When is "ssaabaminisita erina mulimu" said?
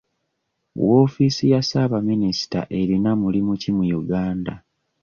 1.63-3.53